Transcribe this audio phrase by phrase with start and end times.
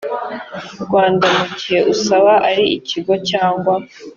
[0.83, 3.73] rwanda mu gihe usaba ari ikigo cyangwa